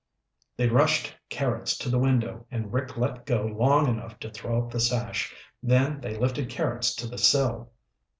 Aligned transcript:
They 0.57 0.67
rushed 0.67 1.15
Carrots 1.29 1.77
to 1.77 1.87
the 1.87 1.99
window 1.99 2.47
and 2.49 2.73
Rick 2.73 2.97
let 2.97 3.23
go 3.23 3.45
long 3.45 3.87
enough 3.87 4.17
to 4.21 4.31
throw 4.31 4.63
up 4.63 4.71
the 4.71 4.79
sash. 4.79 5.31
Then 5.61 5.99
they 6.01 6.17
lifted 6.17 6.49
Carrots 6.49 6.95
to 6.95 7.07
the 7.07 7.19
sill. 7.19 7.71